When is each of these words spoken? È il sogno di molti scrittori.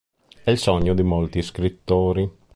È 0.43 0.49
il 0.49 0.57
sogno 0.57 0.95
di 0.95 1.03
molti 1.03 1.43
scrittori. 1.43 2.27